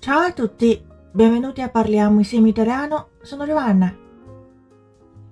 [0.00, 0.80] Ciao a tutti,
[1.12, 3.08] benvenuti a parliamo insieme italiano.
[3.22, 3.92] Sono Giovanna。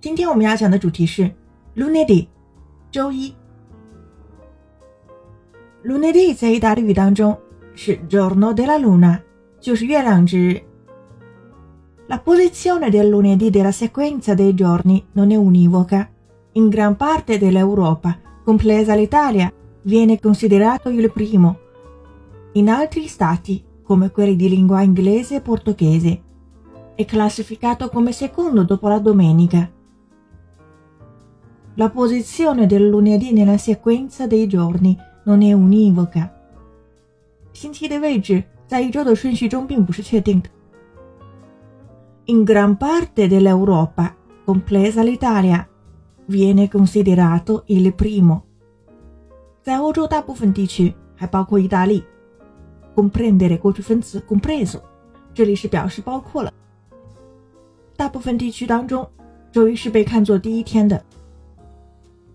[0.00, 1.30] 今天我们要讲的主题是
[1.76, 2.26] lunedì，
[2.90, 3.34] 周一。
[5.82, 7.38] lunedì 在意大利语当中
[7.74, 9.20] 是 giorno della luna，
[9.60, 10.62] 就是月亮之日。
[12.06, 16.08] La posizione del lunedì della sequenza dei giorni non è univoca.
[16.52, 19.52] In gran parte dell'Europa, compresa l'Italia,
[19.82, 21.58] viene considerato il primo.
[22.52, 26.22] In altri stati, come quelli di lingua inglese e portoghese,
[26.94, 29.70] è classificato come secondo dopo la domenica.
[31.74, 36.30] La posizione del lunedì nella sequenza dei giorni non è univoca.
[37.52, 40.48] 星期的位置在一周的顺序中并不是确定的。
[42.26, 45.68] In gran parte dell'Europa, compresa l'Italia,
[46.26, 48.42] viene considerato il primo.
[49.62, 52.04] 在欧洲大部分地区，还包括意大利
[52.99, 54.79] ，comprendere 过去分词 compreso，
[55.33, 56.51] 这里是表示包括了。
[57.95, 59.07] 大部分地区当中，
[59.51, 61.03] 周一是被看作第一天的。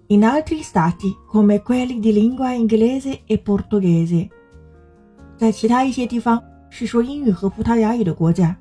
[0.09, 4.29] In altri stati, come quelli di lingua inglese e portoghese，
[5.37, 8.55] 在其他一些地方是说英语和葡萄牙语的国家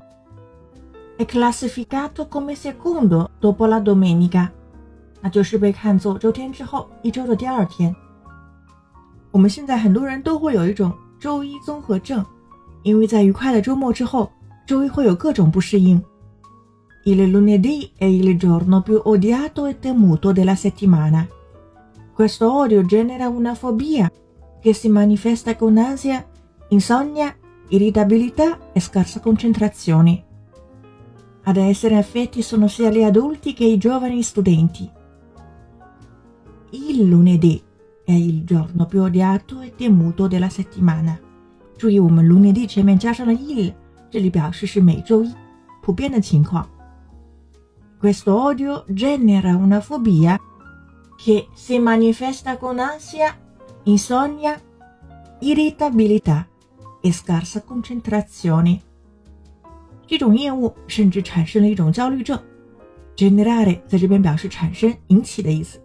[1.17, 4.47] ，è classificato come secondo dopo la domenica，
[5.19, 7.93] 那就是被看作周天之后一周的第二天。
[9.31, 12.24] 我们现在很多人都会有一种周一综合症，
[12.82, 14.30] 因为在愉快的周末之后，
[14.66, 16.02] 周一会有各种不适应。
[17.04, 21.26] Il lunedì è il giorno più odiato e temuto della settimana.
[22.12, 24.10] Questo odio genera una fobia
[24.60, 26.26] che si manifesta con ansia,
[26.68, 27.34] insonnia,
[27.68, 30.24] irritabilità e scarsa concentrazione.
[31.44, 34.90] Ad essere affetti sono sia gli adulti che i giovani studenti.
[36.70, 37.62] Il lunedì
[38.04, 41.18] è il giorno più odiato e temuto della settimana。
[41.77, 43.73] 注意，我们 lunedì 前面加上了 il，
[44.09, 45.33] 这里表示是每周一，
[45.81, 46.67] 普遍的情况。
[47.99, 50.37] Questo odio genera una fobia
[51.17, 53.33] che si manifesta con ansia,
[53.85, 54.59] insonnia,
[55.39, 56.45] irritabilità
[57.01, 58.79] e scarsa concentrazione。
[60.05, 62.37] 这种厌恶甚至产生了一种焦虑症。
[63.15, 65.79] generare 在这边表示产生、引起的意思。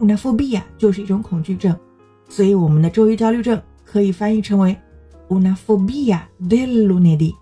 [0.00, 1.78] una fobia 就是一种恐惧症，
[2.32, 4.74] 所以我们的周一焦虑症可以翻译成为
[5.28, 7.34] una fobia del lunedì。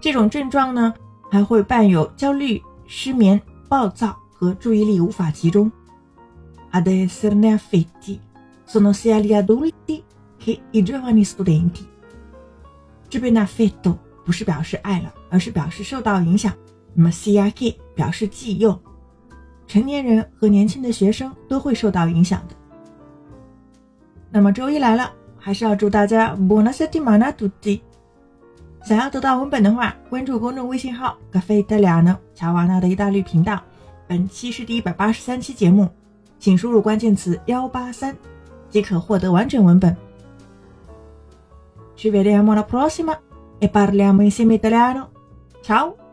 [0.00, 0.92] 这种症状呢，
[1.30, 5.70] 还会伴有焦虑、失眠、暴躁和注意力无法集中。
[6.72, 8.18] Ad esserne affetti
[8.66, 10.02] sono sia gli adulti
[10.40, 11.84] che i giovani studenti。
[13.08, 16.52] 这边的 affetto 不是表示爱了，而是表示受到影响。
[16.94, 18.76] 那么 sia che 表示既又。
[19.68, 22.57] 成年人和年轻的学生都会受到影响的。
[24.30, 27.80] 那么周一来了，还是要祝大家 buona settimana tutti。
[28.84, 33.60] 想要得到文本的话，关注公众微信号 “cafe italiano” 乔瓦纳的意大利频道。
[34.06, 35.88] 本期是第一百八十三期节目，
[36.38, 38.16] 请输入关键词幺八三
[38.70, 39.96] 即可获得完整文本。
[41.96, 43.18] Ci vediamo la prossima
[43.58, 45.08] e parliamo insieme italiano.
[45.62, 46.07] Ciao!